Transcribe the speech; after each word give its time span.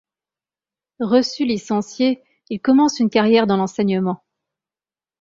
Reçu 0.99 1.45
licencié, 1.45 2.23
il 2.49 2.59
commence 2.59 2.99
une 2.99 3.11
carrière 3.11 3.45
dans 3.45 3.57
l’enseignement. 3.57 4.23